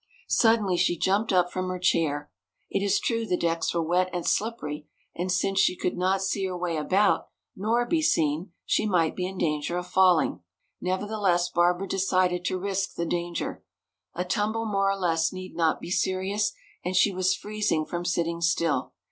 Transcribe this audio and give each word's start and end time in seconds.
Suddenly 0.29 0.77
she 0.77 0.97
jumped 0.97 1.31
up 1.31 1.51
from 1.51 1.69
her 1.69 1.77
chair. 1.77 2.31
It 2.71 2.83
is 2.83 2.99
true 2.99 3.23
the 3.27 3.37
decks 3.37 3.71
were 3.71 3.83
wet 3.83 4.09
and 4.11 4.25
slippery 4.25 4.87
and 5.15 5.31
since 5.31 5.59
she 5.59 5.75
could 5.75 5.95
not 5.95 6.23
see 6.23 6.43
her 6.47 6.57
way 6.57 6.75
about, 6.75 7.27
nor 7.55 7.85
be 7.85 8.01
seen, 8.01 8.51
she 8.65 8.87
might 8.87 9.15
be 9.15 9.27
in 9.27 9.37
danger 9.37 9.77
of 9.77 9.85
falling. 9.85 10.41
Nevertheless, 10.81 11.49
Barbara 11.49 11.87
decided 11.87 12.43
to 12.45 12.57
risk 12.57 12.95
the 12.95 13.05
danger. 13.05 13.63
A 14.15 14.25
tumble 14.25 14.65
more 14.65 14.89
or 14.89 14.97
less 14.97 15.31
need 15.31 15.55
not 15.55 15.79
be 15.79 15.91
serious 15.91 16.51
and 16.83 16.95
she 16.95 17.13
was 17.13 17.35
freezing 17.35 17.85
from 17.85 18.03
sitting 18.03 18.41
still. 18.41 18.93